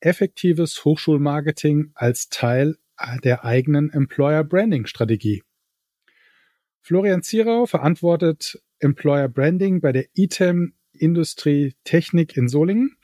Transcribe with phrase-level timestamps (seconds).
[0.00, 2.76] effektives Hochschulmarketing als Teil
[3.24, 5.42] der eigenen Employer Branding Strategie.
[6.82, 12.96] Florian Zierau verantwortet Employer Branding bei der ITEM Industrie Technik in Solingen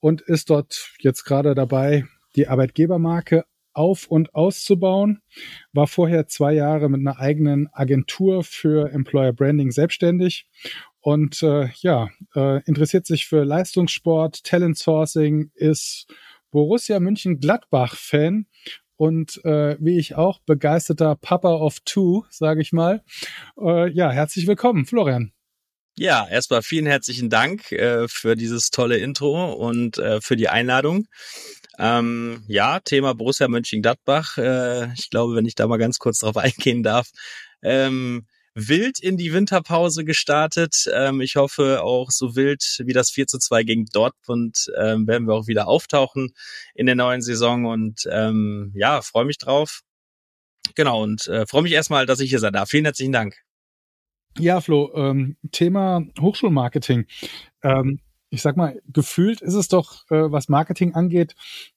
[0.00, 5.22] und ist dort jetzt gerade dabei, die Arbeitgebermarke auf und auszubauen,
[5.72, 10.48] war vorher zwei Jahre mit einer eigenen Agentur für Employer Branding selbstständig
[11.00, 16.06] und äh, ja, äh, interessiert sich für Leistungssport, Talent Sourcing, ist
[16.50, 18.46] Borussia München-Gladbach-Fan
[18.96, 23.02] und äh, wie ich auch begeisterter Papa of Two, sage ich mal.
[23.58, 25.32] Äh, ja, herzlich willkommen, Florian.
[25.96, 31.06] Ja, erstmal vielen herzlichen Dank äh, für dieses tolle Intro und äh, für die Einladung.
[31.78, 34.38] Ähm, ja, Thema Borussia Mönchengladbach.
[34.38, 37.08] Äh, ich glaube, wenn ich da mal ganz kurz drauf eingehen darf.
[37.62, 40.90] Ähm, wild in die Winterpause gestartet.
[40.92, 45.26] Ähm, ich hoffe auch so wild wie das 4 zu 2 gegen Dortmund ähm, werden
[45.26, 46.30] wir auch wieder auftauchen
[46.74, 49.80] in der neuen Saison und ähm, ja, freue mich drauf.
[50.74, 52.68] Genau und äh, freue mich erstmal, dass ich hier sein darf.
[52.70, 53.36] Vielen herzlichen Dank.
[54.38, 57.06] Ja, Flo, ähm, Thema Hochschulmarketing.
[57.62, 61.34] Ähm, ich sag mal, gefühlt ist es doch, äh, was Marketing angeht,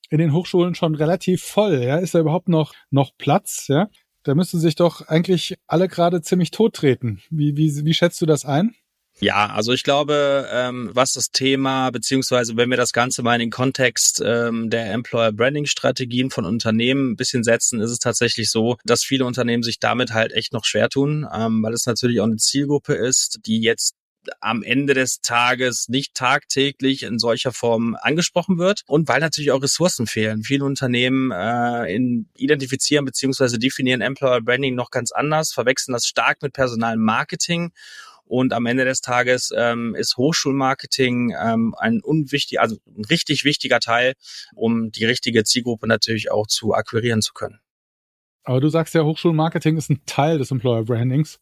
[0.08, 1.82] in den Hochschulen schon relativ voll.
[1.82, 3.66] Ja, ist da überhaupt noch noch Platz?
[3.68, 3.88] Ja,
[4.24, 7.22] da müssen sich doch eigentlich alle gerade ziemlich tot treten.
[7.30, 8.74] Wie, wie, wie schätzt du das ein?
[9.20, 13.40] Ja, also ich glaube, ähm, was das Thema, beziehungsweise wenn wir das Ganze mal in
[13.40, 18.50] den Kontext ähm, der Employer Branding Strategien von Unternehmen ein bisschen setzen, ist es tatsächlich
[18.50, 22.20] so, dass viele Unternehmen sich damit halt echt noch schwer tun, ähm, weil es natürlich
[22.20, 23.94] auch eine Zielgruppe ist, die jetzt
[24.40, 29.62] am Ende des Tages nicht tagtäglich in solcher Form angesprochen wird und weil natürlich auch
[29.62, 30.42] Ressourcen fehlen.
[30.42, 33.58] Viele Unternehmen äh, in, identifizieren bzw.
[33.58, 37.72] definieren Employer Branding noch ganz anders, verwechseln das stark mit Personalmarketing
[38.26, 43.80] und am Ende des Tages ähm, ist Hochschulmarketing ähm, ein unwichtig, also ein richtig wichtiger
[43.80, 44.14] Teil,
[44.54, 47.60] um die richtige Zielgruppe natürlich auch zu akquirieren zu können.
[48.44, 51.38] Aber du sagst ja, Hochschulmarketing ist ein Teil des Employer Brandings.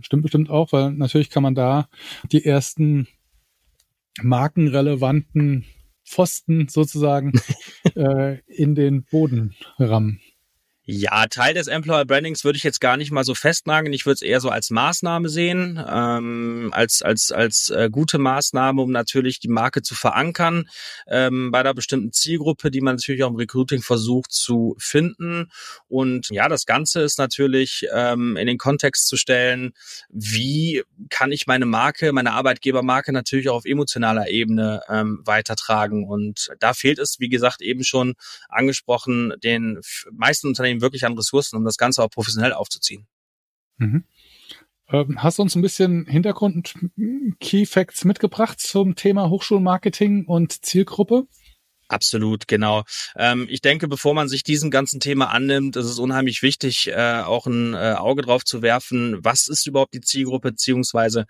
[0.00, 1.88] Stimmt bestimmt auch, weil natürlich kann man da
[2.30, 3.08] die ersten
[4.22, 5.64] markenrelevanten
[6.04, 7.32] Pfosten sozusagen
[7.94, 10.20] äh, in den Boden rammen.
[10.94, 13.94] Ja, Teil des Employer Brandings würde ich jetzt gar nicht mal so festnageln.
[13.94, 18.82] Ich würde es eher so als Maßnahme sehen, ähm, als als als äh, gute Maßnahme,
[18.82, 20.68] um natürlich die Marke zu verankern
[21.06, 25.50] ähm, bei einer bestimmten Zielgruppe, die man natürlich auch im Recruiting versucht zu finden.
[25.88, 29.72] Und ja, das Ganze ist natürlich ähm, in den Kontext zu stellen,
[30.10, 36.06] wie kann ich meine Marke, meine Arbeitgebermarke natürlich auch auf emotionaler Ebene ähm, weitertragen.
[36.06, 38.14] Und da fehlt es, wie gesagt, eben schon
[38.50, 39.80] angesprochen, den
[40.10, 43.06] meisten Unternehmen Unternehmen wirklich an Ressourcen, um das Ganze auch professionell aufzuziehen.
[43.78, 44.04] Mhm.
[44.90, 46.74] Ähm, hast du uns ein bisschen Hintergrund
[47.40, 51.26] Key Facts mitgebracht zum Thema Hochschulmarketing und Zielgruppe?
[51.88, 52.84] Absolut, genau.
[53.16, 57.20] Ähm, ich denke, bevor man sich diesem ganzen Thema annimmt, ist es unheimlich wichtig, äh,
[57.20, 61.26] auch ein äh, Auge drauf zu werfen, was ist überhaupt die Zielgruppe, beziehungsweise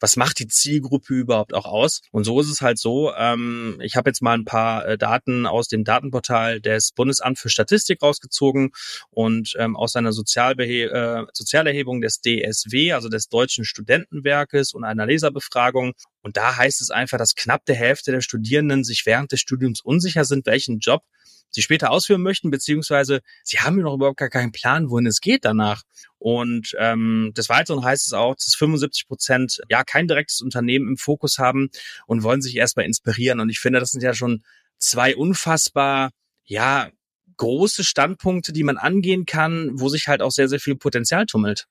[0.00, 2.02] was macht die Zielgruppe überhaupt auch aus?
[2.10, 3.12] Und so ist es halt so.
[3.14, 7.48] Ähm, ich habe jetzt mal ein paar äh, Daten aus dem Datenportal des Bundesamt für
[7.48, 8.70] Statistik rausgezogen
[9.10, 15.06] und ähm, aus einer Sozialbehe äh, Sozialerhebung des DSW, also des Deutschen Studentenwerkes und einer
[15.06, 15.92] Leserbefragung.
[16.22, 19.80] Und da heißt es einfach, dass knapp der Hälfte der Studierenden sich während des Studiums
[19.80, 21.02] unsicher sind, welchen Job
[21.50, 25.44] sie später ausführen möchten, beziehungsweise sie haben noch überhaupt gar keinen Plan, wohin es geht
[25.44, 25.82] danach.
[26.18, 30.96] Und ähm, des Weiteren heißt es auch, dass 75 Prozent ja kein direktes Unternehmen im
[30.96, 31.68] Fokus haben
[32.06, 33.40] und wollen sich erstmal inspirieren.
[33.40, 34.42] Und ich finde, das sind ja schon
[34.78, 36.10] zwei unfassbar,
[36.44, 36.90] ja,
[37.36, 41.66] große Standpunkte, die man angehen kann, wo sich halt auch sehr, sehr viel Potenzial tummelt.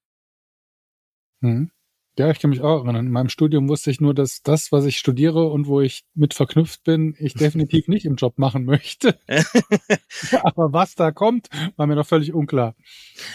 [1.42, 1.72] Mhm.
[2.18, 3.08] Ja, ich kann mich auch erinnern.
[3.08, 6.34] In meinem Studium wusste ich nur, dass das, was ich studiere und wo ich mit
[6.34, 9.20] verknüpft bin, ich definitiv nicht im Job machen möchte.
[10.44, 12.76] Aber was da kommt, war mir noch völlig unklar.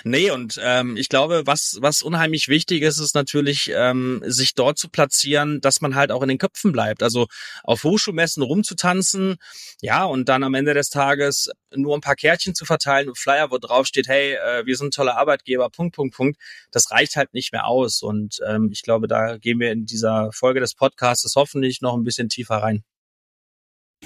[0.04, 4.78] Nee, und ähm, ich glaube, was, was unheimlich wichtig ist, ist natürlich, ähm, sich dort
[4.78, 7.02] zu platzieren, dass man halt auch in den Köpfen bleibt.
[7.02, 7.26] Also
[7.64, 9.36] auf Hochschulmessen rumzutanzen,
[9.82, 13.50] ja, und dann am Ende des Tages nur ein paar Kärtchen zu verteilen und Flyer,
[13.50, 16.40] wo drauf steht, hey, äh, wir sind tolle Arbeitgeber, Punkt, Punkt, Punkt,
[16.70, 18.02] das reicht halt nicht mehr aus.
[18.02, 22.04] Und ähm, ich glaube, da gehen wir in dieser Folge des Podcasts hoffentlich noch ein
[22.04, 22.84] bisschen tiefer rein.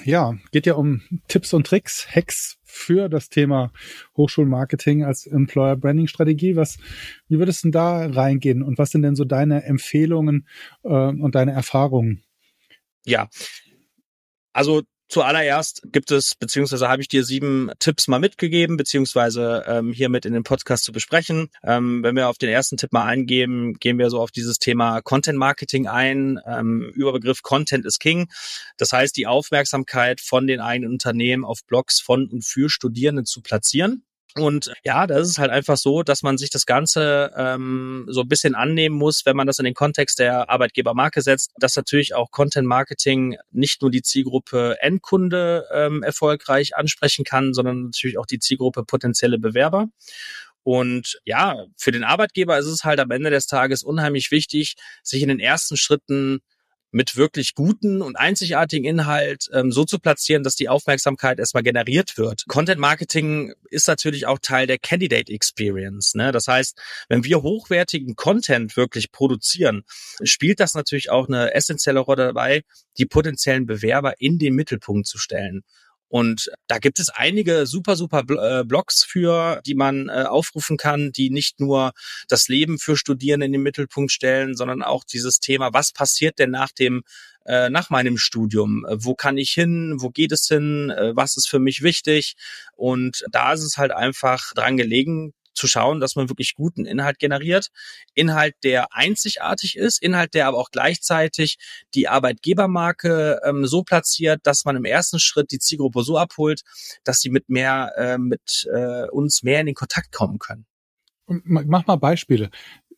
[0.03, 3.71] Ja, geht ja um Tipps und Tricks, Hacks für das Thema
[4.17, 6.55] Hochschulmarketing als Employer Branding Strategie.
[6.57, 6.77] Was,
[7.29, 10.47] wie würdest du denn da reingehen und was sind denn so deine Empfehlungen
[10.83, 12.23] äh, und deine Erfahrungen?
[13.05, 13.29] Ja,
[14.51, 20.09] also Zuallererst gibt es, beziehungsweise habe ich dir sieben Tipps mal mitgegeben, beziehungsweise ähm, hier
[20.09, 21.49] mit in den Podcast zu besprechen.
[21.63, 25.01] Ähm, wenn wir auf den ersten Tipp mal eingehen, gehen wir so auf dieses Thema
[25.01, 26.39] Content Marketing ein.
[26.47, 28.29] Ähm, Überbegriff Content is King.
[28.77, 33.41] Das heißt, die Aufmerksamkeit von den eigenen Unternehmen auf Blogs von und für Studierende zu
[33.41, 34.04] platzieren.
[34.37, 38.27] Und ja, das ist halt einfach so, dass man sich das Ganze ähm, so ein
[38.27, 42.31] bisschen annehmen muss, wenn man das in den Kontext der Arbeitgebermarke setzt, dass natürlich auch
[42.31, 48.39] Content Marketing nicht nur die Zielgruppe Endkunde ähm, erfolgreich ansprechen kann, sondern natürlich auch die
[48.39, 49.87] Zielgruppe potenzielle Bewerber.
[50.63, 55.21] Und ja, für den Arbeitgeber ist es halt am Ende des Tages unheimlich wichtig, sich
[55.21, 56.41] in den ersten Schritten
[56.95, 62.17] mit wirklich guten und einzigartigen Inhalt ähm, so zu platzieren, dass die Aufmerksamkeit erstmal generiert
[62.17, 62.45] wird.
[62.47, 66.15] Content Marketing ist natürlich auch Teil der Candidate Experience.
[66.15, 66.31] Ne?
[66.31, 69.83] Das heißt, wenn wir hochwertigen Content wirklich produzieren,
[70.23, 72.63] spielt das natürlich auch eine essentielle Rolle dabei,
[72.97, 75.63] die potenziellen Bewerber in den Mittelpunkt zu stellen.
[76.07, 81.11] Und da gibt es einige super, super äh, Blogs für, die man äh, aufrufen kann,
[81.11, 81.93] die nicht nur
[82.27, 86.51] das Leben für Studierende in den Mittelpunkt stellen, sondern auch dieses Thema, was passiert denn
[86.51, 87.03] nach dem
[87.45, 88.85] äh, nach meinem Studium?
[88.89, 89.95] Wo kann ich hin?
[89.99, 90.91] Wo geht es hin?
[91.13, 92.35] Was ist für mich wichtig?
[92.75, 97.19] Und da ist es halt einfach dran gelegen, zu schauen, dass man wirklich guten Inhalt
[97.19, 97.69] generiert.
[98.13, 101.57] Inhalt, der einzigartig ist, Inhalt, der aber auch gleichzeitig
[101.93, 106.61] die Arbeitgebermarke ähm, so platziert, dass man im ersten Schritt die Zielgruppe so abholt,
[107.03, 110.65] dass sie mit mehr, äh, mit äh, uns mehr in den Kontakt kommen können.
[111.27, 112.51] Mach mal Beispiele.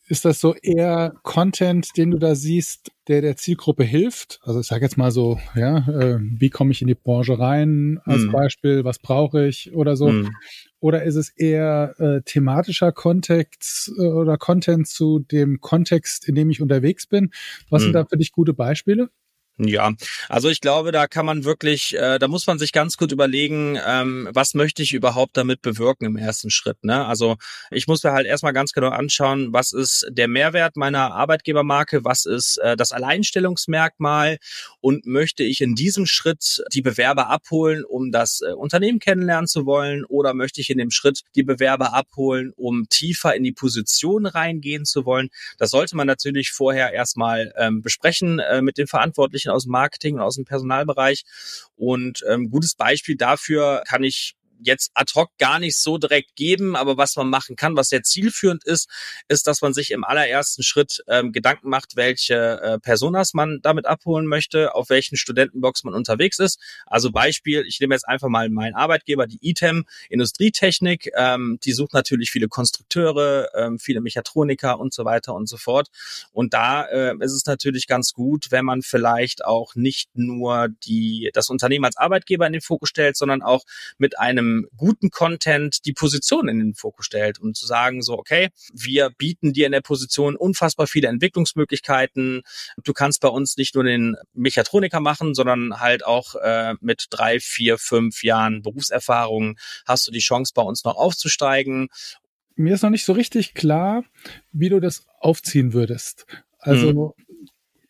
[0.09, 4.39] Ist das so eher Content, den du da siehst, der der Zielgruppe hilft?
[4.41, 7.99] Also ich sage jetzt mal so, ja, äh, wie komme ich in die Branche rein
[8.05, 8.31] als mm.
[8.31, 10.09] Beispiel, was brauche ich oder so?
[10.09, 10.29] Mm.
[10.79, 16.49] Oder ist es eher äh, thematischer Kontext äh, oder Content zu dem Kontext, in dem
[16.49, 17.31] ich unterwegs bin?
[17.69, 17.85] Was mm.
[17.85, 19.09] sind da für dich gute Beispiele?
[19.59, 19.93] Ja,
[20.29, 23.79] also ich glaube, da kann man wirklich, äh, da muss man sich ganz gut überlegen,
[23.83, 26.83] ähm, was möchte ich überhaupt damit bewirken im ersten Schritt.
[26.83, 27.03] Ne?
[27.07, 27.37] Also
[27.71, 32.25] ich muss mir halt erstmal ganz genau anschauen, was ist der Mehrwert meiner Arbeitgebermarke, was
[32.25, 34.37] ist äh, das Alleinstellungsmerkmal
[34.79, 39.65] und möchte ich in diesem Schritt die Bewerber abholen, um das äh, Unternehmen kennenlernen zu
[39.65, 44.27] wollen oder möchte ich in dem Schritt die Bewerber abholen, um tiefer in die Position
[44.27, 45.29] reingehen zu wollen.
[45.57, 49.71] Das sollte man natürlich vorher erstmal ähm, besprechen äh, mit den Verantwortlichen Menschen aus dem
[49.71, 51.23] Marketing und aus dem Personalbereich.
[51.75, 56.75] Und ähm, gutes Beispiel dafür kann ich jetzt ad hoc gar nicht so direkt geben,
[56.75, 58.89] aber was man machen kann, was sehr zielführend ist,
[59.27, 63.85] ist, dass man sich im allerersten Schritt ähm, Gedanken macht, welche äh, Personas man damit
[63.85, 66.59] abholen möchte, auf welchen Studentenbox man unterwegs ist.
[66.85, 71.93] Also Beispiel, ich nehme jetzt einfach mal meinen Arbeitgeber, die ITEM Industrietechnik, ähm, die sucht
[71.93, 75.87] natürlich viele Konstrukteure, ähm, viele Mechatroniker und so weiter und so fort.
[76.31, 81.29] Und da äh, ist es natürlich ganz gut, wenn man vielleicht auch nicht nur die
[81.33, 83.63] das Unternehmen als Arbeitgeber in den Fokus stellt, sondern auch
[83.97, 88.17] mit einem einem guten Content die Position in den Fokus stellt und zu sagen so,
[88.17, 92.41] okay, wir bieten dir in der Position unfassbar viele Entwicklungsmöglichkeiten.
[92.83, 97.39] Du kannst bei uns nicht nur den Mechatroniker machen, sondern halt auch äh, mit drei,
[97.39, 101.89] vier, fünf Jahren Berufserfahrung hast du die Chance, bei uns noch aufzusteigen.
[102.55, 104.03] Mir ist noch nicht so richtig klar,
[104.51, 106.25] wie du das aufziehen würdest.
[106.59, 107.26] Also hm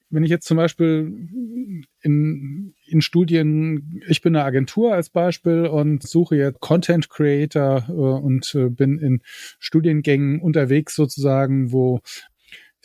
[0.09, 6.03] wenn ich jetzt zum Beispiel in, in Studien, ich bin eine Agentur als Beispiel und
[6.03, 9.21] suche jetzt Content Creator äh, und äh, bin in
[9.59, 12.01] Studiengängen unterwegs sozusagen, wo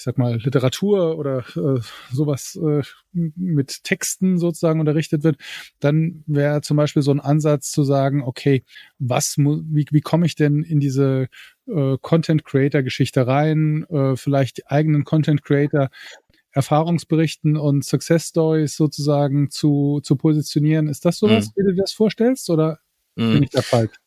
[0.02, 1.80] ich sag mal, Literatur oder äh,
[2.12, 5.36] sowas äh, mit Texten sozusagen unterrichtet wird,
[5.78, 8.64] dann wäre zum Beispiel so ein Ansatz zu sagen, okay,
[8.98, 11.28] was wie, wie komme ich denn in diese
[11.68, 15.88] äh, Content Creator Geschichte rein, äh, vielleicht eigenen Content Creator
[16.52, 20.88] Erfahrungsberichten und Success Stories sozusagen zu, zu positionieren.
[20.88, 21.52] Ist das sowas, mhm.
[21.56, 22.80] wie du dir das vorstellst oder
[23.16, 23.32] mhm.
[23.32, 24.01] bin ich da falsch?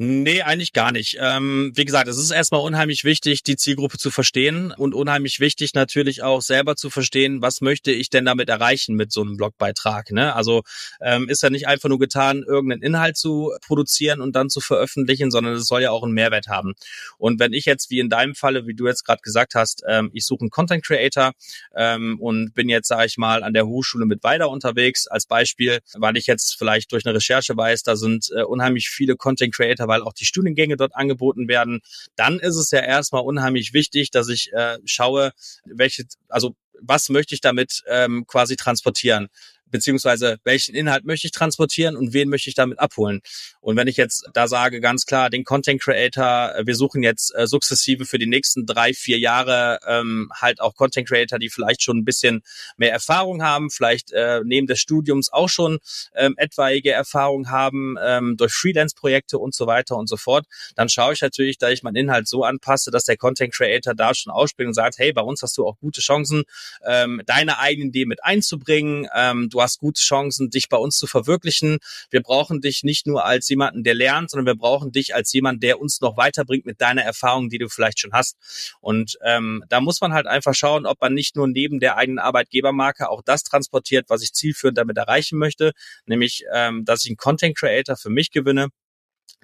[0.00, 1.16] Nee, eigentlich gar nicht.
[1.20, 5.74] Ähm, wie gesagt, es ist erstmal unheimlich wichtig, die Zielgruppe zu verstehen und unheimlich wichtig
[5.74, 10.12] natürlich auch selber zu verstehen, was möchte ich denn damit erreichen mit so einem Blogbeitrag.
[10.12, 10.36] Ne?
[10.36, 10.62] Also
[11.00, 15.32] ähm, ist ja nicht einfach nur getan, irgendeinen Inhalt zu produzieren und dann zu veröffentlichen,
[15.32, 16.74] sondern es soll ja auch einen Mehrwert haben.
[17.16, 20.10] Und wenn ich jetzt, wie in deinem Falle, wie du jetzt gerade gesagt hast, ähm,
[20.12, 21.32] ich suche einen Content Creator
[21.74, 25.80] ähm, und bin jetzt, sage ich mal, an der Hochschule mit weiter unterwegs, als Beispiel,
[25.94, 29.87] weil ich jetzt vielleicht durch eine Recherche weiß, da sind äh, unheimlich viele Content Creator
[29.88, 31.80] weil auch die Studiengänge dort angeboten werden,
[32.14, 35.32] dann ist es ja erstmal unheimlich wichtig, dass ich äh, schaue,
[35.64, 39.28] welche, also was möchte ich damit ähm, quasi transportieren?
[39.70, 43.20] Beziehungsweise welchen Inhalt möchte ich transportieren und wen möchte ich damit abholen.
[43.60, 47.34] Und wenn ich jetzt da sage, ganz klar, den Content Creator, äh, wir suchen jetzt
[47.34, 51.82] äh, sukzessive für die nächsten drei, vier Jahre ähm, halt auch Content Creator, die vielleicht
[51.82, 52.42] schon ein bisschen
[52.76, 55.78] mehr Erfahrung haben, vielleicht äh, neben des Studiums auch schon
[56.14, 60.46] ähm, etwaige Erfahrung haben ähm, durch Freelance-Projekte und so weiter und so fort,
[60.76, 64.14] dann schaue ich natürlich, dass ich meinen Inhalt so anpasse, dass der Content Creator da
[64.14, 66.44] schon ausspringt und sagt, hey, bei uns hast du auch gute Chancen,
[66.86, 69.06] ähm, deine eigenen Ideen mit einzubringen.
[69.14, 71.78] Ähm, du hast gute Chancen, dich bei uns zu verwirklichen.
[72.10, 75.64] Wir brauchen dich nicht nur als jemanden, der lernt, sondern wir brauchen dich als jemand,
[75.64, 78.36] der uns noch weiterbringt mit deiner Erfahrung, die du vielleicht schon hast.
[78.80, 82.20] Und ähm, da muss man halt einfach schauen, ob man nicht nur neben der eigenen
[82.20, 85.72] Arbeitgebermarke auch das transportiert, was ich zielführend damit erreichen möchte,
[86.06, 88.68] nämlich ähm, dass ich einen Content Creator für mich gewinne,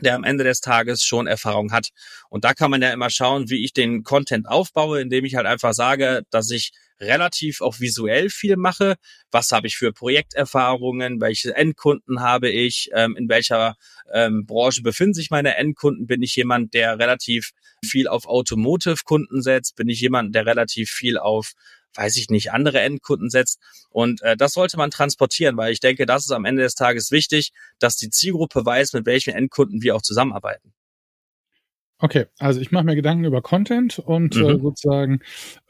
[0.01, 1.91] der am Ende des Tages schon Erfahrung hat.
[2.29, 5.47] Und da kann man ja immer schauen, wie ich den Content aufbaue, indem ich halt
[5.47, 8.97] einfach sage, dass ich relativ auch visuell viel mache.
[9.31, 11.21] Was habe ich für Projekterfahrungen?
[11.21, 12.91] Welche Endkunden habe ich?
[12.95, 13.77] Ähm, in welcher
[14.13, 16.07] ähm, Branche befinden sich meine Endkunden?
[16.07, 17.51] Bin ich jemand, der relativ
[17.85, 19.77] viel auf Automotive-Kunden setzt?
[19.77, 21.53] Bin ich jemand, der relativ viel auf
[21.95, 23.61] weiß ich nicht, andere Endkunden setzt.
[23.91, 27.11] Und äh, das sollte man transportieren, weil ich denke, das ist am Ende des Tages
[27.11, 30.73] wichtig, dass die Zielgruppe weiß, mit welchen Endkunden wir auch zusammenarbeiten.
[31.99, 34.49] Okay, also ich mache mir Gedanken über Content und äh, mhm.
[34.51, 35.21] äh, sozusagen,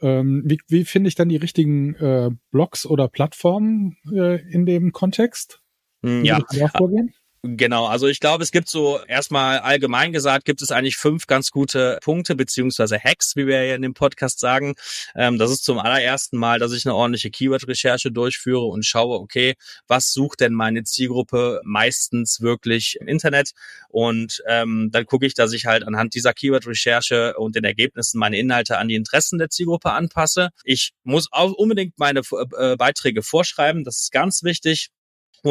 [0.01, 4.91] ähm, wie, wie finde ich dann die richtigen äh, Blogs oder Plattformen äh, in dem
[4.91, 5.61] Kontext?
[6.01, 6.41] Wie ja.
[6.75, 7.13] Vorgehen?
[7.47, 11.51] Genau, also ich glaube, es gibt so erstmal allgemein gesagt, gibt es eigentlich fünf ganz
[11.51, 14.73] gute Punkte beziehungsweise Hacks, wie wir ja in dem Podcast sagen.
[15.15, 19.53] Ähm, das ist zum allerersten Mal, dass ich eine ordentliche Keyword-Recherche durchführe und schaue, okay,
[19.87, 23.51] was sucht denn meine Zielgruppe meistens wirklich im Internet?
[23.89, 28.39] Und ähm, dann gucke ich, dass ich halt anhand dieser Keyword-Recherche und den Ergebnissen meine
[28.39, 30.49] Inhalte an die Interessen der Zielgruppe anpasse.
[30.63, 32.21] Ich muss auch unbedingt meine
[32.57, 34.89] äh, Beiträge vorschreiben, das ist ganz wichtig.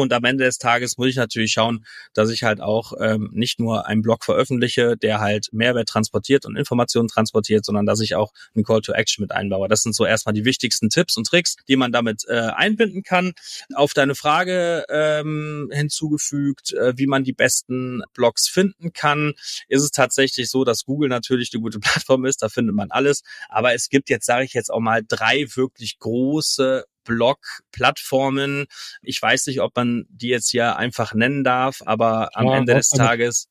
[0.01, 3.59] Und am Ende des Tages muss ich natürlich schauen, dass ich halt auch ähm, nicht
[3.59, 8.31] nur einen Blog veröffentliche, der halt Mehrwert transportiert und Informationen transportiert, sondern dass ich auch
[8.53, 9.67] einen Call to Action mit einbaue.
[9.67, 13.33] Das sind so erstmal die wichtigsten Tipps und Tricks, die man damit äh, einbinden kann.
[13.73, 19.33] Auf deine Frage ähm, hinzugefügt, äh, wie man die besten Blogs finden kann,
[19.67, 23.23] ist es tatsächlich so, dass Google natürlich eine gute Plattform ist, da findet man alles.
[23.49, 28.65] Aber es gibt jetzt, sage ich jetzt auch mal, drei wirklich große Blog-Plattformen.
[29.01, 32.73] Ich weiß nicht, ob man die jetzt hier einfach nennen darf, aber am ja, Ende
[32.73, 33.47] des Tages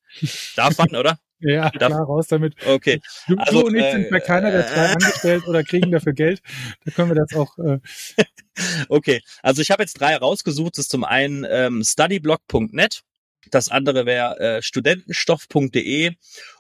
[0.56, 1.18] darf man, oder?
[1.40, 2.54] Ja, Darf, klar, raus damit.
[2.66, 3.02] Okay.
[3.28, 6.14] Du, also, du und ich sind bei keiner der drei äh, angestellt oder kriegen dafür
[6.14, 6.40] Geld.
[6.86, 7.58] Da können wir das auch.
[7.58, 7.80] Äh.
[8.88, 10.78] okay, also ich habe jetzt drei rausgesucht.
[10.78, 13.02] Das ist zum einen ähm, studyblog.net,
[13.50, 16.12] das andere wäre äh, studentenstoff.de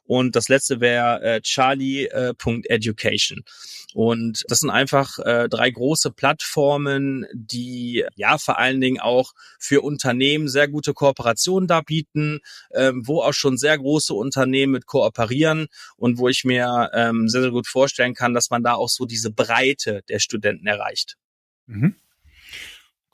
[0.06, 3.38] und das letzte wäre äh, charlie.education.
[3.38, 3.42] Äh,
[3.94, 9.82] und das sind einfach äh, drei große Plattformen, die ja vor allen Dingen auch für
[9.82, 12.40] Unternehmen sehr gute Kooperationen da bieten,
[12.72, 17.42] ähm, wo auch schon sehr große Unternehmen mit kooperieren und wo ich mir ähm, sehr,
[17.42, 21.16] sehr gut vorstellen kann, dass man da auch so diese Breite der Studenten erreicht.
[21.66, 21.94] Mhm.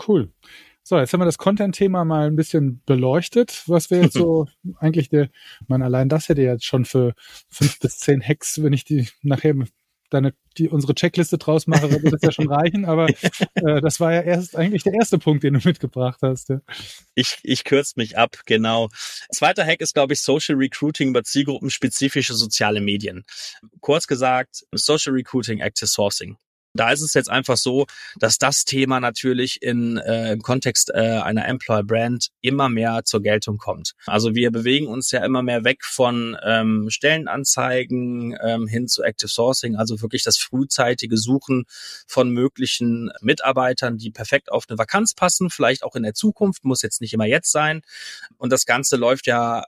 [0.06, 0.32] Cool.
[0.90, 4.49] So, jetzt haben wir das Content-Thema mal ein bisschen beleuchtet, was wir jetzt so
[4.80, 5.30] eigentlich der,
[5.68, 7.14] man allein das hätte jetzt schon für
[7.49, 9.54] fünf bis zehn Hacks, wenn ich die nachher
[10.11, 14.12] deine, die, unsere Checkliste draus mache, würde das ja schon reichen, aber äh, das war
[14.12, 16.49] ja erst eigentlich der erste Punkt, den du mitgebracht hast.
[16.49, 16.61] Ja.
[17.14, 18.88] Ich, ich kürze mich ab, genau.
[19.32, 23.23] Zweiter Hack ist, glaube ich, Social Recruiting über zielgruppenspezifische soziale Medien.
[23.78, 26.37] Kurz gesagt, Social Recruiting, Active Sourcing.
[26.74, 27.86] Da ist es jetzt einfach so,
[28.16, 33.22] dass das Thema natürlich in, äh, im Kontext äh, einer Employer Brand immer mehr zur
[33.22, 33.94] Geltung kommt.
[34.06, 39.28] Also wir bewegen uns ja immer mehr weg von ähm, Stellenanzeigen ähm, hin zu Active
[39.28, 41.64] Sourcing, also wirklich das frühzeitige Suchen
[42.06, 46.82] von möglichen Mitarbeitern, die perfekt auf eine Vakanz passen, vielleicht auch in der Zukunft, muss
[46.82, 47.82] jetzt nicht immer jetzt sein.
[48.36, 49.64] Und das Ganze läuft ja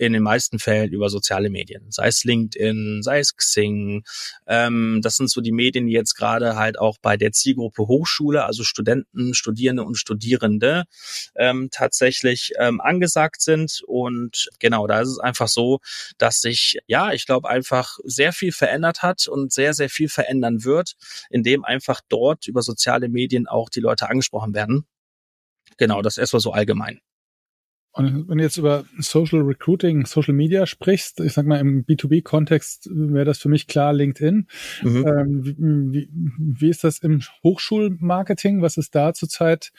[0.00, 4.02] in den meisten Fällen über soziale Medien, sei es LinkedIn, sei es Xing.
[4.46, 8.46] Ähm, das sind so die Medien, die jetzt gerade halt auch bei der Zielgruppe Hochschule,
[8.46, 10.84] also Studenten, Studierende und Studierende
[11.36, 13.82] ähm, tatsächlich ähm, angesagt sind.
[13.86, 15.80] Und genau, da ist es einfach so,
[16.16, 20.64] dass sich, ja, ich glaube, einfach sehr viel verändert hat und sehr, sehr viel verändern
[20.64, 20.94] wird,
[21.28, 24.86] indem einfach dort über soziale Medien auch die Leute angesprochen werden.
[25.76, 27.00] Genau, das erstmal so allgemein.
[27.92, 32.88] Und wenn du jetzt über Social Recruiting, Social Media sprichst, ich sag mal im B2B-Kontext
[32.92, 34.46] wäre das für mich klar LinkedIn.
[34.82, 35.06] Mhm.
[35.06, 38.62] Ähm, wie, wie, ist das im Hochschulmarketing?
[38.62, 39.72] Was ist da zurzeit,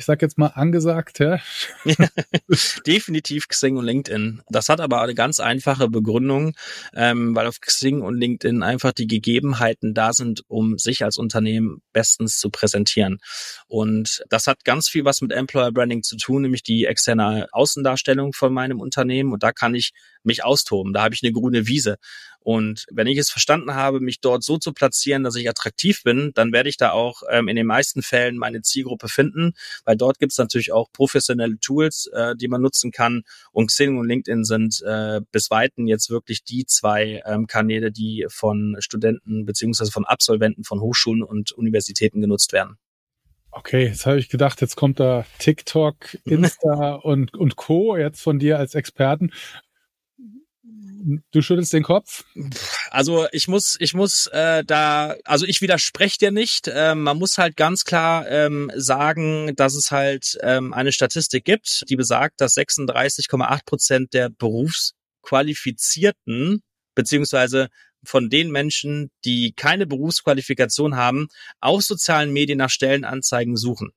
[0.00, 1.38] ich sag jetzt mal angesagt, ja?
[2.86, 4.40] Definitiv Xing und LinkedIn.
[4.48, 6.54] Das hat aber eine ganz einfache Begründung,
[6.94, 11.82] ähm, weil auf Xing und LinkedIn einfach die Gegebenheiten da sind, um sich als Unternehmen
[11.92, 13.18] bestens zu präsentieren.
[13.68, 18.32] Und das hat ganz viel was mit Employer Branding zu tun, nämlich die externe Außendarstellung
[18.32, 19.34] von meinem Unternehmen.
[19.34, 20.92] Und da kann ich mich austoben.
[20.92, 21.96] Da habe ich eine grüne Wiese.
[22.42, 26.32] Und wenn ich es verstanden habe, mich dort so zu platzieren, dass ich attraktiv bin,
[26.34, 29.52] dann werde ich da auch ähm, in den meisten Fällen meine Zielgruppe finden,
[29.84, 33.22] weil dort gibt es natürlich auch professionelle Tools, äh, die man nutzen kann.
[33.52, 38.26] Und Xing und LinkedIn sind äh, bis weiten jetzt wirklich die zwei ähm, Kanäle, die
[38.30, 42.78] von Studenten beziehungsweise von Absolventen von Hochschulen und Universitäten genutzt werden.
[43.52, 47.96] Okay, jetzt habe ich gedacht, jetzt kommt da TikTok, Insta und, und Co.
[47.96, 49.32] jetzt von dir als Experten.
[51.32, 52.24] Du schüttelst den Kopf?
[52.90, 56.70] Also ich muss, ich muss äh, da, also ich widerspreche dir nicht.
[56.72, 61.84] Ähm, man muss halt ganz klar ähm, sagen, dass es halt ähm, eine Statistik gibt,
[61.88, 66.62] die besagt, dass 36,8 Prozent der Berufsqualifizierten
[66.94, 67.68] beziehungsweise
[68.04, 71.28] von den Menschen, die keine Berufsqualifikation haben,
[71.60, 73.92] auf sozialen Medien nach Stellenanzeigen suchen.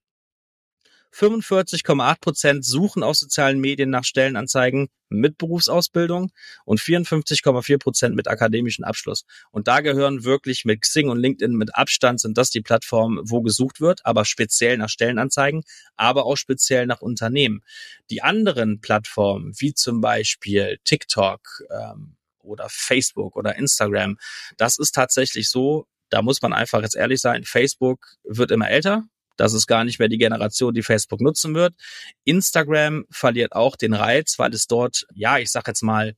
[1.13, 6.31] 45,8 Prozent suchen auf sozialen Medien nach Stellenanzeigen mit Berufsausbildung
[6.65, 9.25] und 54,4 Prozent mit akademischen Abschluss.
[9.51, 13.41] Und da gehören wirklich mit Xing und LinkedIn mit Abstand sind das die Plattformen, wo
[13.41, 15.63] gesucht wird, aber speziell nach Stellenanzeigen,
[15.95, 17.61] aber auch speziell nach Unternehmen.
[18.09, 24.17] Die anderen Plattformen, wie zum Beispiel TikTok ähm, oder Facebook oder Instagram,
[24.57, 29.03] das ist tatsächlich so, da muss man einfach jetzt ehrlich sein, Facebook wird immer älter,
[29.37, 31.75] das ist gar nicht mehr die Generation, die Facebook nutzen wird.
[32.23, 36.15] Instagram verliert auch den Reiz, weil es dort, ja, ich sag jetzt mal,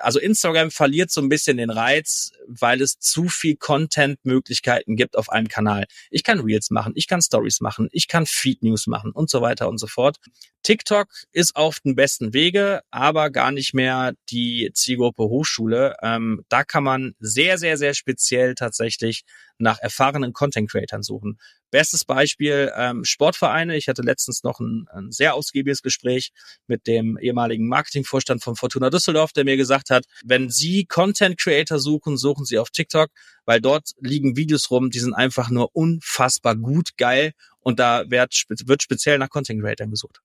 [0.00, 5.28] also Instagram verliert so ein bisschen den Reiz, weil es zu viel Content-Möglichkeiten gibt auf
[5.28, 5.86] einem Kanal.
[6.10, 9.40] Ich kann Reels machen, ich kann Stories machen, ich kann Feed News machen und so
[9.40, 10.18] weiter und so fort.
[10.62, 15.96] TikTok ist auf den besten Wege, aber gar nicht mehr die Zielgruppe Hochschule.
[16.02, 19.24] Ähm, da kann man sehr, sehr, sehr speziell tatsächlich
[19.58, 21.38] nach erfahrenen Content-Creatern suchen.
[21.70, 23.76] Bestes Beispiel ähm, Sportvereine.
[23.76, 26.32] Ich hatte letztens noch ein, ein sehr ausgiebiges Gespräch
[26.66, 31.78] mit dem ehemaligen Marketingvorstand von Fortuna Düsseldorf, der mir gesagt hat, wenn Sie Content Creator
[31.78, 33.10] suchen, suchen Sie auf TikTok,
[33.44, 38.44] weil dort liegen Videos rum, die sind einfach nur unfassbar gut, geil und da wird,
[38.48, 40.20] wird speziell nach Content Creators gesucht.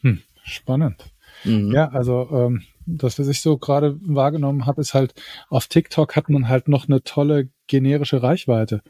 [0.00, 1.12] Hm, spannend.
[1.44, 1.72] Mhm.
[1.72, 5.14] Ja, also ähm, das, was ich so gerade wahrgenommen habe, ist halt,
[5.48, 8.82] auf TikTok hat man halt noch eine tolle generische Reichweite.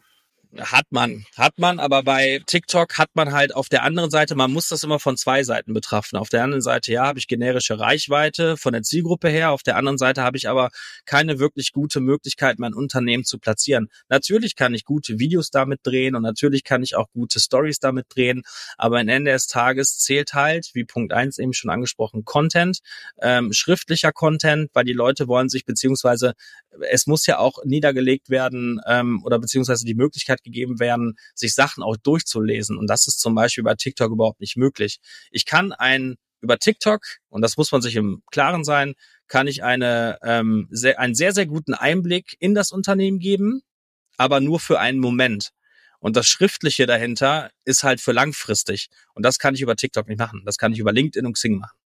[0.61, 4.53] Hat man, hat man, aber bei TikTok hat man halt auf der anderen Seite, man
[4.53, 6.17] muss das immer von zwei Seiten betrachten.
[6.17, 9.77] Auf der anderen Seite, ja, habe ich generische Reichweite von der Zielgruppe her, auf der
[9.77, 10.71] anderen Seite habe ich aber
[11.07, 13.88] keine wirklich gute Möglichkeit, mein Unternehmen zu platzieren.
[14.09, 18.07] Natürlich kann ich gute Videos damit drehen und natürlich kann ich auch gute Stories damit
[18.14, 18.43] drehen,
[18.79, 22.79] aber am Ende des Tages zählt halt, wie Punkt eins eben schon angesprochen, Content,
[23.21, 26.35] ähm, schriftlicher Content, weil die Leute wollen sich, beziehungsweise
[26.90, 31.83] es muss ja auch niedergelegt werden ähm, oder beziehungsweise die Möglichkeit gegeben werden, sich Sachen
[31.83, 32.78] auch durchzulesen.
[32.78, 35.00] Und das ist zum Beispiel bei TikTok überhaupt nicht möglich.
[35.30, 38.94] Ich kann ein über TikTok, und das muss man sich im Klaren sein,
[39.26, 43.62] kann ich eine, ähm, sehr, einen sehr, sehr guten Einblick in das Unternehmen geben,
[44.18, 45.50] aber nur für einen Moment.
[45.98, 48.90] Und das Schriftliche dahinter ist halt für langfristig.
[49.14, 50.42] Und das kann ich über TikTok nicht machen.
[50.44, 51.78] Das kann ich über LinkedIn und Xing machen.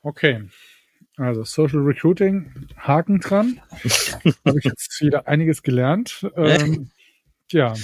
[0.00, 0.48] Okay.
[1.16, 3.60] Also Social Recruiting, Haken dran.
[4.46, 6.26] Habe ich jetzt wieder einiges gelernt.
[6.34, 6.90] Ähm,
[7.52, 7.74] ja.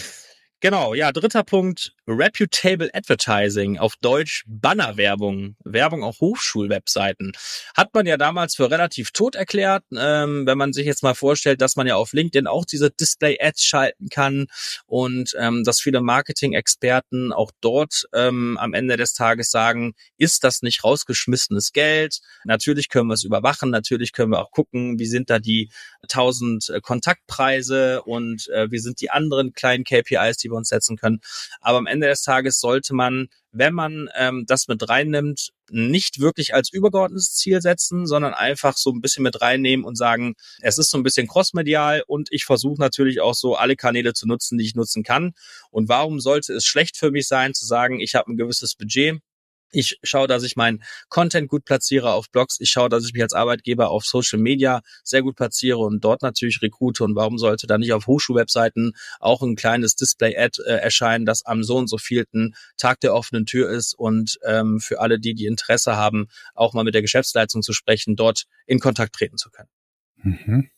[0.61, 7.33] Genau, ja, dritter Punkt, Reputable Advertising, auf Deutsch Bannerwerbung, Werbung auf Hochschulwebseiten.
[7.77, 11.61] Hat man ja damals für relativ tot erklärt, ähm, wenn man sich jetzt mal vorstellt,
[11.61, 14.47] dass man ja auf LinkedIn auch diese Display-Ads schalten kann
[14.87, 20.63] und ähm, dass viele Marketing-Experten auch dort ähm, am Ende des Tages sagen, ist das
[20.63, 22.21] nicht rausgeschmissenes Geld?
[22.45, 25.71] Natürlich können wir es überwachen, natürlich können wir auch gucken, wie sind da die
[26.05, 30.97] 1000 äh, Kontaktpreise und äh, wie sind die anderen kleinen KPIs, die wir uns setzen
[30.97, 31.21] können.
[31.61, 36.55] Aber am Ende des Tages sollte man, wenn man ähm, das mit reinnimmt, nicht wirklich
[36.55, 40.91] als übergeordnetes Ziel setzen, sondern einfach so ein bisschen mit reinnehmen und sagen, es ist
[40.91, 44.65] so ein bisschen crossmedial und ich versuche natürlich auch so alle Kanäle zu nutzen, die
[44.65, 45.33] ich nutzen kann.
[45.71, 49.21] Und warum sollte es schlecht für mich sein, zu sagen, ich habe ein gewisses Budget,
[49.77, 52.59] ich schaue, dass ich meinen Content gut platziere auf Blogs.
[52.61, 56.23] Ich schaue, dass ich mich als Arbeitgeber auf Social Media sehr gut platziere und dort
[56.23, 57.05] natürlich rekrute.
[57.05, 61.63] Und warum sollte da nicht auf Hochschulwebseiten auch ein kleines Display-Ad äh, erscheinen, das am
[61.63, 65.47] so und so vielten Tag der offenen Tür ist und ähm, für alle, die die
[65.47, 69.69] Interesse haben, auch mal mit der Geschäftsleitung zu sprechen, dort in Kontakt treten zu können.
[70.23, 70.71] Mhm.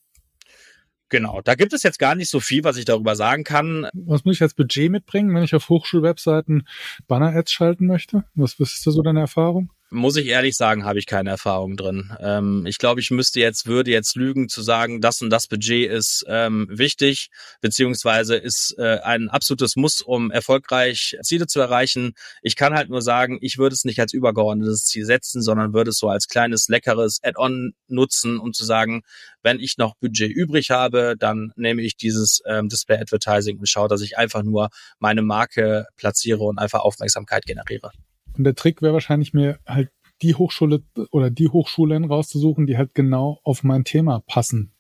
[1.11, 3.89] Genau, da gibt es jetzt gar nicht so viel, was ich darüber sagen kann.
[3.95, 6.69] Was muss ich als Budget mitbringen, wenn ich auf Hochschulwebseiten
[7.07, 8.25] Banner-Ads schalten möchte?
[8.35, 9.73] Was, was ist da so deine Erfahrung?
[9.91, 12.13] Muss ich ehrlich sagen, habe ich keine Erfahrung drin.
[12.21, 15.91] Ähm, ich glaube, ich müsste jetzt, würde jetzt lügen zu sagen, das und das Budget
[15.91, 22.13] ist ähm, wichtig, beziehungsweise ist äh, ein absolutes Muss, um erfolgreich Ziele zu erreichen.
[22.43, 25.91] Ich kann halt nur sagen, ich würde es nicht als übergeordnetes Ziel setzen, sondern würde
[25.91, 29.03] es so als kleines, leckeres Add-on nutzen, um zu sagen,
[29.43, 33.89] wenn ich noch Budget übrig habe, dann nehme ich dieses ähm, Display Advertising und schaue,
[33.89, 37.91] dass ich einfach nur meine Marke platziere und einfach Aufmerksamkeit generiere.
[38.39, 39.91] Und der Trick wäre wahrscheinlich mir halt
[40.23, 44.73] die Hochschule oder die Hochschulen rauszusuchen, die halt genau auf mein Thema passen.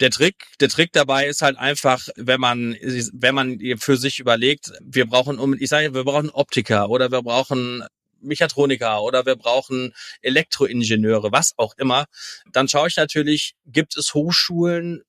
[0.00, 2.76] Der Trick, der Trick dabei ist halt einfach, wenn man,
[3.14, 7.82] wenn man für sich überlegt, wir brauchen, ich sage, wir brauchen Optiker oder wir brauchen
[8.20, 12.06] Mechatroniker oder wir brauchen Elektroingenieure, was auch immer,
[12.52, 15.02] dann schaue ich natürlich, gibt es Hochschulen,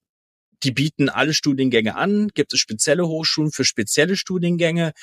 [0.64, 4.94] die bieten alle Studiengänge an, gibt es spezielle Hochschulen für spezielle Studiengänge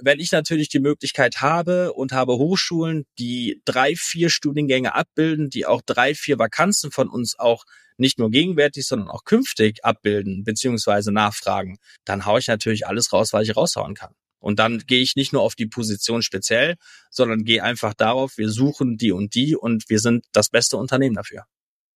[0.00, 5.66] wenn ich natürlich die Möglichkeit habe und habe Hochschulen, die drei, vier Studiengänge abbilden, die
[5.66, 7.64] auch drei, vier Vakanzen von uns auch
[7.96, 13.32] nicht nur gegenwärtig, sondern auch künftig abbilden beziehungsweise nachfragen, dann haue ich natürlich alles raus,
[13.32, 14.14] was ich raushauen kann.
[14.40, 16.76] Und dann gehe ich nicht nur auf die Position speziell,
[17.10, 21.16] sondern gehe einfach darauf, wir suchen die und die und wir sind das beste Unternehmen
[21.16, 21.44] dafür.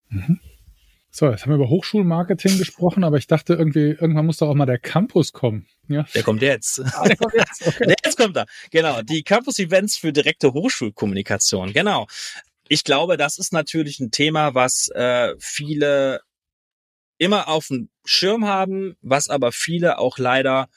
[0.09, 0.41] Mhm.
[1.15, 4.55] So, jetzt haben wir über Hochschulmarketing gesprochen, aber ich dachte irgendwie, irgendwann muss doch auch
[4.55, 5.67] mal der Campus kommen.
[5.87, 6.05] Ja.
[6.15, 6.81] Der kommt jetzt.
[6.95, 7.67] Ah, der kommt jetzt.
[7.67, 7.95] Okay.
[8.03, 8.47] Jetzt kommt er.
[8.71, 9.03] Genau.
[9.03, 11.75] Die Campus-Events für direkte Hochschulkommunikation.
[11.75, 12.07] Genau.
[12.67, 16.23] Ich glaube, das ist natürlich ein Thema, was äh, viele
[17.19, 20.71] immer auf dem Schirm haben, was aber viele auch leider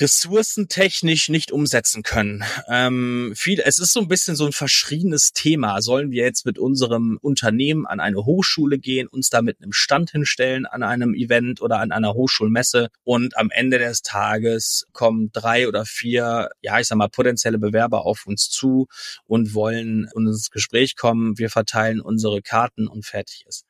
[0.00, 2.42] ressourcentechnisch nicht umsetzen können.
[2.68, 5.82] Ähm, viel, es ist so ein bisschen so ein verschriebenes Thema.
[5.82, 10.10] Sollen wir jetzt mit unserem Unternehmen an eine Hochschule gehen, uns da mit einem Stand
[10.10, 15.68] hinstellen an einem Event oder an einer Hochschulmesse und am Ende des Tages kommen drei
[15.68, 18.88] oder vier, ja, ich sag mal, potenzielle Bewerber auf uns zu
[19.26, 21.38] und wollen ins Gespräch kommen.
[21.38, 23.64] Wir verteilen unsere Karten und fertig ist.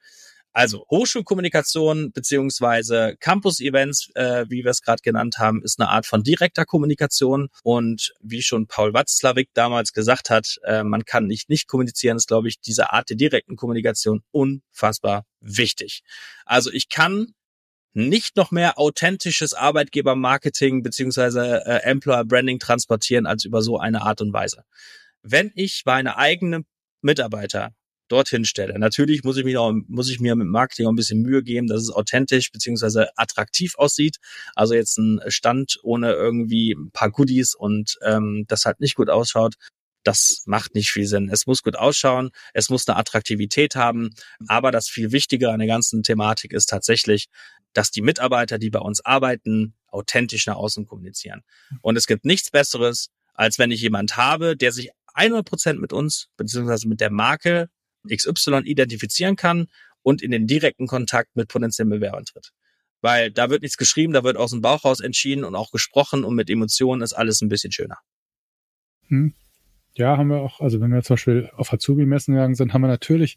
[0.52, 6.24] Also Hochschulkommunikation beziehungsweise Campus-Events, äh, wie wir es gerade genannt haben, ist eine Art von
[6.24, 7.48] direkter Kommunikation.
[7.62, 12.26] Und wie schon Paul Watzlawick damals gesagt hat, äh, man kann nicht nicht kommunizieren, ist,
[12.26, 16.02] glaube ich, diese Art der direkten Kommunikation unfassbar wichtig.
[16.44, 17.34] Also ich kann
[17.92, 24.20] nicht noch mehr authentisches Arbeitgebermarketing beziehungsweise äh, Employer Branding transportieren als über so eine Art
[24.20, 24.64] und Weise.
[25.22, 26.66] Wenn ich meine eigenen
[27.02, 27.72] Mitarbeiter
[28.10, 28.78] dorthin stelle.
[28.78, 31.66] Natürlich muss ich, mich auch, muss ich mir mit Marketing auch ein bisschen Mühe geben,
[31.66, 34.16] dass es authentisch beziehungsweise attraktiv aussieht.
[34.54, 39.10] Also jetzt ein Stand ohne irgendwie ein paar Goodies und ähm, das halt nicht gut
[39.10, 39.54] ausschaut.
[40.02, 41.28] Das macht nicht viel Sinn.
[41.30, 44.10] Es muss gut ausschauen, es muss eine Attraktivität haben,
[44.48, 47.26] aber das viel Wichtige an der ganzen Thematik ist tatsächlich,
[47.74, 51.42] dass die Mitarbeiter, die bei uns arbeiten, authentisch nach außen kommunizieren.
[51.82, 55.92] Und es gibt nichts Besseres, als wenn ich jemand habe, der sich 100 Prozent mit
[55.92, 57.68] uns beziehungsweise mit der Marke
[58.08, 59.68] XY identifizieren kann
[60.02, 62.52] und in den direkten Kontakt mit potenziellen Bewerbern tritt.
[63.02, 66.24] Weil da wird nichts geschrieben, da wird aus dem Bauch raus entschieden und auch gesprochen
[66.24, 67.98] und mit Emotionen ist alles ein bisschen schöner.
[69.08, 69.34] Hm.
[69.94, 72.88] Ja, haben wir auch, also wenn wir zum Beispiel auf Azubi-Messen gegangen sind, haben wir
[72.88, 73.36] natürlich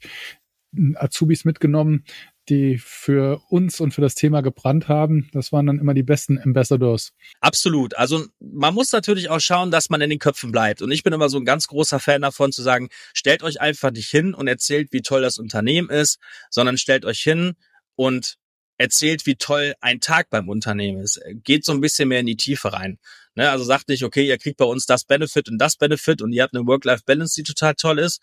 [0.96, 2.06] Azubis mitgenommen,
[2.50, 5.30] die für uns und für das Thema gebrannt haben.
[5.32, 7.14] Das waren dann immer die besten Ambassadors.
[7.40, 7.96] Absolut.
[7.96, 10.82] Also man muss natürlich auch schauen, dass man in den Köpfen bleibt.
[10.82, 13.92] Und ich bin immer so ein ganz großer Fan davon zu sagen, stellt euch einfach
[13.92, 17.54] nicht hin und erzählt, wie toll das Unternehmen ist, sondern stellt euch hin
[17.96, 18.36] und
[18.78, 21.22] erzählt, wie toll ein Tag beim Unternehmen ist.
[21.44, 23.00] Geht so ein bisschen mehr in die Tiefe rein.
[23.36, 26.34] Ne, also sagt nicht, okay, ihr kriegt bei uns das Benefit und das Benefit und
[26.34, 28.22] ihr habt eine Work-Life-Balance, die total toll ist,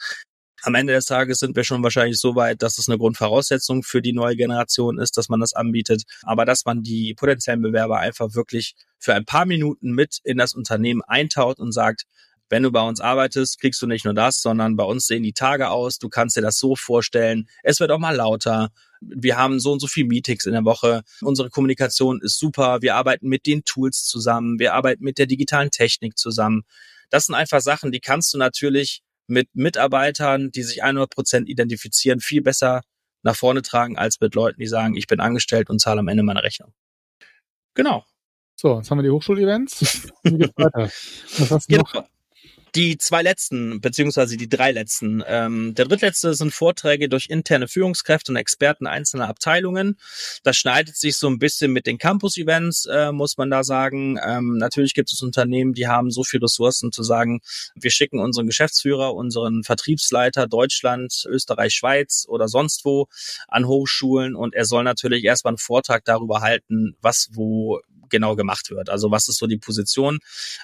[0.63, 4.03] am Ende des Tages sind wir schon wahrscheinlich so weit, dass es eine Grundvoraussetzung für
[4.03, 6.03] die neue Generation ist, dass man das anbietet.
[6.23, 10.55] Aber dass man die potenziellen Bewerber einfach wirklich für ein paar Minuten mit in das
[10.55, 12.05] Unternehmen eintaucht und sagt,
[12.51, 15.33] wenn du bei uns arbeitest, kriegst du nicht nur das, sondern bei uns sehen die
[15.33, 15.99] Tage aus.
[15.99, 17.49] Du kannst dir das so vorstellen.
[17.63, 18.71] Es wird auch mal lauter.
[19.01, 21.03] Wir haben so und so viele Meetings in der Woche.
[21.21, 22.83] Unsere Kommunikation ist super.
[22.83, 24.59] Wir arbeiten mit den Tools zusammen.
[24.59, 26.65] Wir arbeiten mit der digitalen Technik zusammen.
[27.09, 32.21] Das sind einfach Sachen, die kannst du natürlich mit Mitarbeitern, die sich 100 Prozent identifizieren,
[32.21, 32.83] viel besser
[33.23, 36.23] nach vorne tragen, als mit Leuten, die sagen, ich bin angestellt und zahle am Ende
[36.23, 36.73] meine Rechnung.
[37.75, 38.05] Genau.
[38.57, 40.13] So, jetzt haben wir die Hochschulevents.
[40.23, 40.91] Wie geht's weiter?
[41.39, 41.89] Was hast du genau.
[41.95, 42.05] noch?
[42.75, 45.23] Die zwei letzten, beziehungsweise die drei letzten.
[45.27, 49.99] Ähm, der drittletzte sind Vorträge durch interne Führungskräfte und Experten einzelner Abteilungen.
[50.45, 54.19] Das schneidet sich so ein bisschen mit den Campus-Events, äh, muss man da sagen.
[54.25, 57.41] Ähm, natürlich gibt es Unternehmen, die haben so viel Ressourcen zu sagen,
[57.75, 63.09] wir schicken unseren Geschäftsführer, unseren Vertriebsleiter Deutschland, Österreich, Schweiz oder sonst wo
[63.49, 67.81] an Hochschulen und er soll natürlich erstmal einen Vortrag darüber halten, was wo
[68.11, 68.91] genau gemacht wird.
[68.91, 70.19] Also was ist so die Position?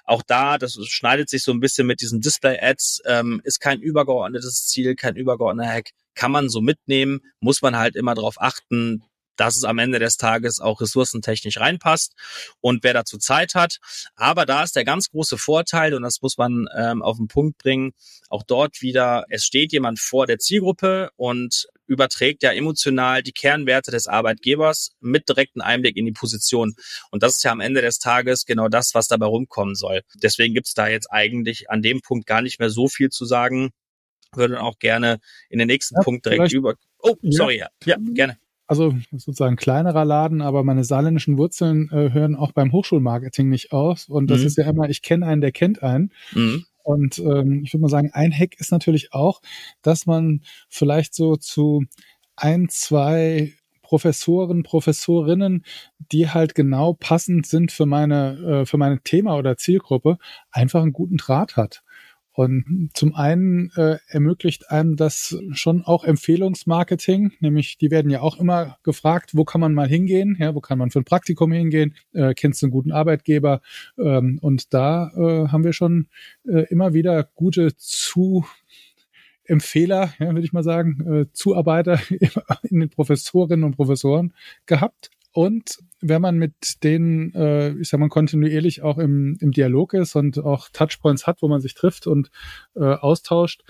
[0.04, 4.66] Auch da, das schneidet sich so ein bisschen mit diesen Display-Ads, ähm, ist kein übergeordnetes
[4.66, 9.02] Ziel, kein übergeordneter Hack, kann man so mitnehmen, muss man halt immer darauf achten,
[9.36, 12.14] dass es am Ende des Tages auch ressourcentechnisch reinpasst
[12.60, 13.78] und wer dazu Zeit hat.
[14.14, 17.58] Aber da ist der ganz große Vorteil, und das muss man ähm, auf den Punkt
[17.58, 17.92] bringen,
[18.28, 23.90] auch dort wieder, es steht jemand vor der Zielgruppe und überträgt ja emotional die Kernwerte
[23.90, 26.74] des Arbeitgebers mit direkten Einblick in die Position.
[27.10, 30.02] Und das ist ja am Ende des Tages genau das, was dabei rumkommen soll.
[30.22, 33.70] Deswegen gibt's da jetzt eigentlich an dem Punkt gar nicht mehr so viel zu sagen.
[34.34, 35.18] Würde auch gerne
[35.48, 36.74] in den nächsten ja, Punkt direkt über.
[36.98, 42.34] Oh, sorry, ja, ja, gerne also sozusagen kleinerer Laden, aber meine saarländischen Wurzeln äh, hören
[42.34, 44.08] auch beim Hochschulmarketing nicht aus.
[44.08, 44.46] Und das mhm.
[44.46, 46.10] ist ja immer, ich kenne einen, der kennt einen.
[46.32, 46.66] Mhm.
[46.86, 49.40] Und ähm, ich würde mal sagen, ein Hack ist natürlich auch,
[49.82, 51.84] dass man vielleicht so zu
[52.36, 55.64] ein, zwei Professoren, Professorinnen,
[56.12, 60.18] die halt genau passend sind für meine, äh, für meine Thema oder Zielgruppe,
[60.52, 61.82] einfach einen guten Draht hat.
[62.36, 68.38] Und zum einen äh, ermöglicht einem das schon auch Empfehlungsmarketing, nämlich die werden ja auch
[68.38, 71.94] immer gefragt, wo kann man mal hingehen, ja, wo kann man für ein Praktikum hingehen,
[72.12, 73.62] äh, kennst du einen guten Arbeitgeber?
[73.98, 76.08] Ähm, und da äh, haben wir schon
[76.46, 78.44] äh, immer wieder gute zu
[79.44, 81.98] Empfehler, ja, würde ich mal sagen, äh, Zuarbeiter
[82.64, 84.34] in den Professorinnen und Professoren
[84.66, 85.10] gehabt.
[85.36, 90.16] Und wenn man mit denen, äh, ich sag mal, kontinuierlich auch im, im Dialog ist
[90.16, 92.30] und auch Touchpoints hat, wo man sich trifft und
[92.74, 93.62] äh, austauscht,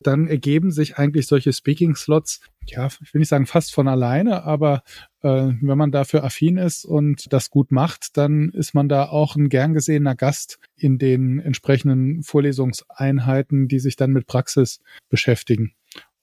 [0.00, 4.82] dann ergeben sich eigentlich solche Speaking-Slots, ja, ich will nicht sagen fast von alleine, aber
[5.20, 9.36] äh, wenn man dafür affin ist und das gut macht, dann ist man da auch
[9.36, 15.74] ein gern gesehener Gast in den entsprechenden Vorlesungseinheiten, die sich dann mit Praxis beschäftigen.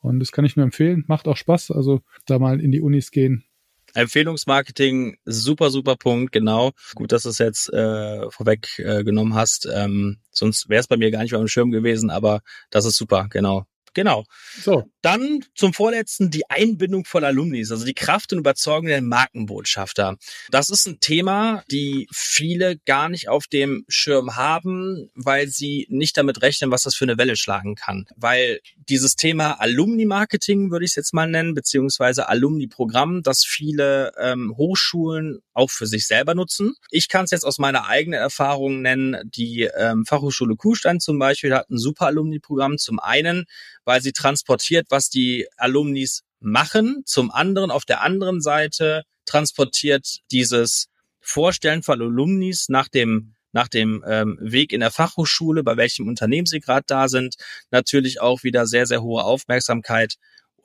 [0.01, 3.11] Und das kann ich nur empfehlen, macht auch Spaß, also da mal in die Unis
[3.11, 3.45] gehen,
[3.93, 6.71] Empfehlungsmarketing, super, super Punkt, genau.
[6.95, 9.67] Gut, dass du es jetzt äh, vorweg äh, genommen hast.
[9.71, 12.97] Ähm, sonst wäre es bei mir gar nicht mehr am Schirm gewesen, aber das ist
[12.97, 13.65] super, genau.
[13.93, 14.25] Genau.
[14.61, 14.89] So.
[15.01, 20.17] Dann zum vorletzten die Einbindung von Alumnis, also die Kraft und Überzeugung der Markenbotschafter.
[20.51, 26.17] Das ist ein Thema, die viele gar nicht auf dem Schirm haben, weil sie nicht
[26.17, 28.05] damit rechnen, was das für eine Welle schlagen kann.
[28.15, 34.53] Weil dieses Thema Alumni-Marketing würde ich es jetzt mal nennen, beziehungsweise Alumni-Programm, das viele ähm,
[34.57, 36.73] Hochschulen auch für sich selber nutzen.
[36.89, 39.29] Ich kann es jetzt aus meiner eigenen Erfahrung nennen.
[39.35, 42.77] Die ähm, Fachhochschule Kuhstein zum Beispiel hat ein super Alumni-Programm.
[42.77, 43.45] Zum einen,
[43.89, 47.01] weil sie transportiert, was die Alumnis machen.
[47.05, 54.03] Zum anderen, auf der anderen Seite transportiert dieses Vorstellen von Alumnis nach dem nach dem
[54.07, 57.33] ähm, Weg in der Fachhochschule, bei welchem Unternehmen sie gerade da sind,
[57.71, 60.17] natürlich auch wieder sehr, sehr hohe Aufmerksamkeit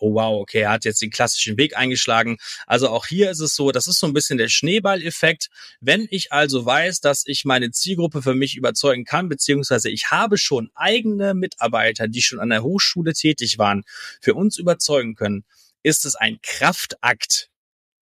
[0.04, 2.36] oh wow, okay, er hat jetzt den klassischen Weg eingeschlagen.
[2.66, 5.48] Also auch hier ist es so, das ist so ein bisschen der Schneeballeffekt.
[5.80, 10.36] Wenn ich also weiß, dass ich meine Zielgruppe für mich überzeugen kann, beziehungsweise ich habe
[10.36, 13.84] schon eigene Mitarbeiter, die schon an der Hochschule tätig waren,
[14.20, 15.44] für uns überzeugen können,
[15.82, 17.50] ist es ein Kraftakt,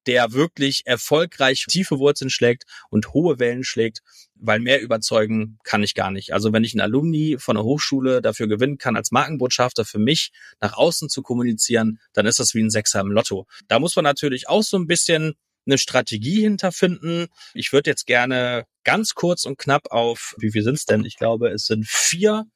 [0.07, 4.01] der wirklich erfolgreich tiefe Wurzeln schlägt und hohe Wellen schlägt,
[4.35, 6.33] weil mehr überzeugen kann ich gar nicht.
[6.33, 10.33] Also wenn ich einen Alumni von der Hochschule dafür gewinnen kann, als Markenbotschafter für mich
[10.61, 13.47] nach außen zu kommunizieren, dann ist das wie ein Sechser im Lotto.
[13.69, 15.35] Da muss man natürlich auch so ein bisschen
[15.67, 17.29] eine Strategie hinterfinden.
[17.55, 21.05] Ich würde jetzt gerne ganz kurz und knapp auf, wie viel sind es denn?
[21.05, 22.47] Ich glaube, es sind vier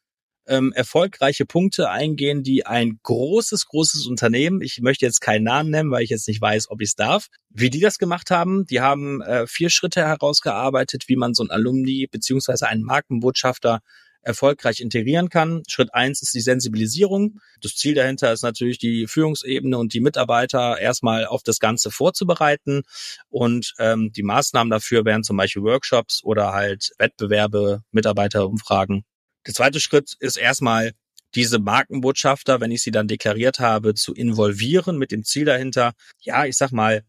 [0.47, 5.91] ähm, erfolgreiche Punkte eingehen, die ein großes, großes Unternehmen, ich möchte jetzt keinen Namen nennen,
[5.91, 8.67] weil ich jetzt nicht weiß, ob ich es darf, wie die das gemacht haben.
[8.67, 13.81] Die haben äh, vier Schritte herausgearbeitet, wie man so ein Alumni beziehungsweise einen Markenbotschafter
[14.23, 15.63] erfolgreich integrieren kann.
[15.69, 17.39] Schritt eins ist die Sensibilisierung.
[17.61, 22.83] Das Ziel dahinter ist natürlich die Führungsebene und die Mitarbeiter erstmal auf das Ganze vorzubereiten.
[23.29, 29.05] Und ähm, die Maßnahmen dafür wären zum Beispiel Workshops oder halt Wettbewerbe, Mitarbeiterumfragen
[29.47, 30.93] der zweite Schritt ist erstmal
[31.35, 36.47] diese Markenbotschafter, wenn ich sie dann deklariert habe, zu involvieren mit dem Ziel dahinter, ja,
[36.47, 37.03] ich sag mal,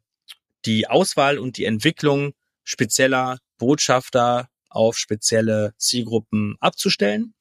[0.65, 7.33] die Auswahl und die Entwicklung spezieller Botschafter auf spezielle Zielgruppen abzustellen.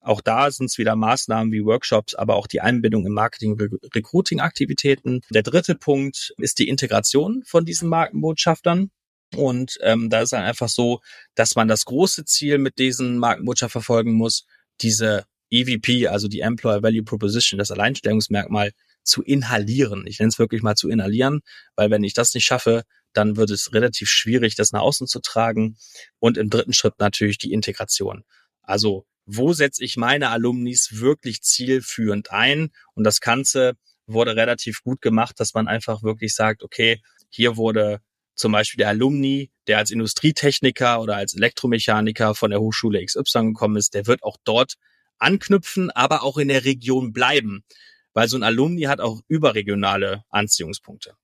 [0.00, 5.22] Auch da sind es wieder Maßnahmen wie Workshops, aber auch die Einbindung in Marketing-Recruiting-Aktivitäten.
[5.30, 8.90] Der dritte Punkt ist die Integration von diesen Markenbotschaftern.
[9.36, 11.00] Und ähm, da ist dann einfach so,
[11.34, 14.46] dass man das große Ziel mit diesen Markenbotschaft verfolgen muss,
[14.80, 20.06] diese EVP, also die Employer Value Proposition, das Alleinstellungsmerkmal, zu inhalieren.
[20.06, 21.40] Ich nenne es wirklich mal zu inhalieren,
[21.76, 25.20] weil wenn ich das nicht schaffe, dann wird es relativ schwierig, das nach außen zu
[25.20, 25.76] tragen.
[26.18, 28.24] Und im dritten Schritt natürlich die Integration.
[28.62, 32.70] Also wo setze ich meine Alumnis wirklich zielführend ein?
[32.94, 33.74] Und das Ganze
[34.06, 38.00] wurde relativ gut gemacht, dass man einfach wirklich sagt, okay, hier wurde
[38.34, 43.76] zum Beispiel der Alumni, der als Industrietechniker oder als Elektromechaniker von der Hochschule XY gekommen
[43.76, 44.74] ist, der wird auch dort
[45.18, 47.64] anknüpfen, aber auch in der Region bleiben,
[48.12, 51.14] weil so ein Alumni hat auch überregionale Anziehungspunkte.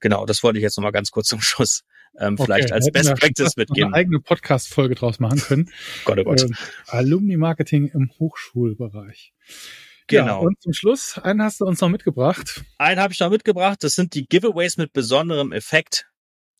[0.00, 1.84] Genau, das wollte ich jetzt nochmal ganz kurz zum Schluss
[2.18, 3.94] ähm, okay, vielleicht als Best Practice mitgeben.
[3.94, 5.70] Eine eigene Podcast-Folge draus machen können.
[6.04, 6.42] Gott, oh Gott.
[6.42, 6.56] Ähm,
[6.88, 9.32] Alumni-Marketing im Hochschulbereich.
[10.08, 10.26] Genau.
[10.26, 12.64] Ja, und zum Schluss, einen hast du uns noch mitgebracht.
[12.76, 13.82] Einen habe ich noch mitgebracht.
[13.82, 16.11] Das sind die Giveaways mit besonderem Effekt.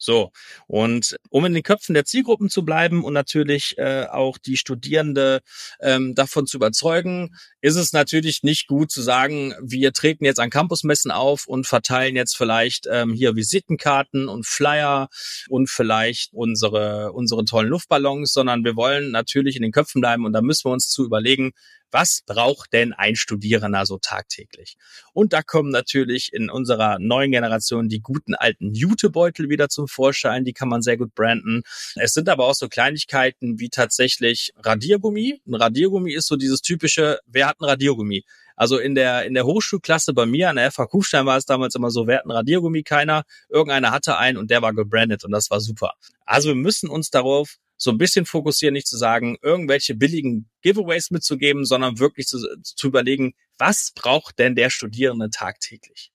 [0.02, 0.32] So,
[0.66, 5.42] und um in den Köpfen der Zielgruppen zu bleiben und natürlich äh, auch die Studierende
[5.80, 10.50] ähm, davon zu überzeugen, ist es natürlich nicht gut zu sagen, wir treten jetzt an
[10.50, 15.08] Campusmessen auf und verteilen jetzt vielleicht ähm, hier Visitenkarten und Flyer
[15.48, 20.32] und vielleicht unsere, unsere tollen Luftballons, sondern wir wollen natürlich in den Köpfen bleiben und
[20.32, 21.52] da müssen wir uns zu überlegen,
[21.92, 24.76] was braucht denn ein Studierender so tagtäglich?
[25.12, 30.44] Und da kommen natürlich in unserer neuen Generation die guten alten Jutebeutel wieder zum Vorschein,
[30.44, 31.62] die kann man sehr gut branden.
[31.96, 35.42] Es sind aber auch so Kleinigkeiten wie tatsächlich Radiergummi.
[35.46, 38.24] Ein Radiergummi ist so dieses typische, wer hat ein Radiergummi?
[38.56, 41.74] Also in der, in der Hochschulklasse bei mir an der FH Kufstein war es damals
[41.74, 45.50] immer so, wir hatten Radiergummi keiner, irgendeiner hatte einen und der war gebrandet und das
[45.50, 45.94] war super.
[46.24, 51.10] Also wir müssen uns darauf so ein bisschen fokussieren, nicht zu sagen, irgendwelche billigen Giveaways
[51.10, 56.12] mitzugeben, sondern wirklich zu, zu überlegen, was braucht denn der Studierende tagtäglich?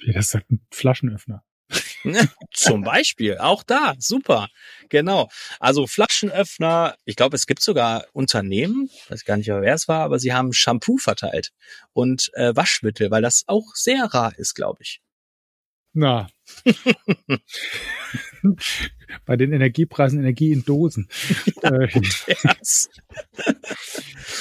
[0.00, 1.44] Ja, das ist halt ein Flaschenöffner.
[2.52, 4.48] Zum Beispiel, auch da, super,
[4.88, 5.28] genau.
[5.60, 10.18] Also Flaschenöffner, ich glaube, es gibt sogar Unternehmen, weiß gar nicht, wer es war, aber
[10.18, 11.52] sie haben Shampoo verteilt
[11.92, 15.00] und äh, Waschmittel, weil das auch sehr rar ist, glaube ich.
[15.92, 16.28] Na.
[19.26, 21.08] Bei den Energiepreisen Energie in Dosen.
[21.62, 21.88] Äh,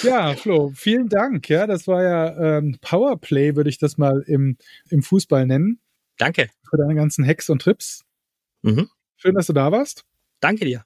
[0.04, 1.50] ja, Flo, vielen Dank.
[1.50, 4.58] Ja, das war ja ähm, Powerplay, würde ich das mal im,
[4.90, 5.80] im Fußball nennen.
[6.18, 6.50] Danke.
[6.70, 8.06] Für deine ganzen Hacks und Trips.
[8.62, 8.90] Mhm.
[9.18, 10.06] Schön, dass du da warst.
[10.40, 10.86] Danke dir.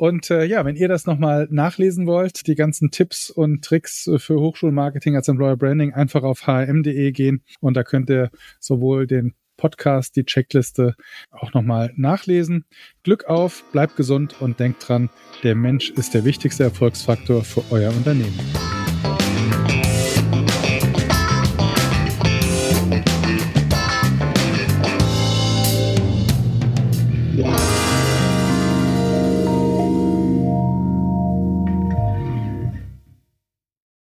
[0.00, 4.40] Und äh, ja, wenn ihr das nochmal nachlesen wollt, die ganzen Tipps und Tricks für
[4.40, 10.16] Hochschulmarketing als Employer Branding, einfach auf hm.de gehen und da könnt ihr sowohl den Podcast,
[10.16, 10.94] die Checkliste
[11.30, 12.64] auch nochmal nachlesen.
[13.04, 15.10] Glück auf, bleibt gesund und denkt dran,
[15.42, 18.38] der Mensch ist der wichtigste Erfolgsfaktor für euer Unternehmen.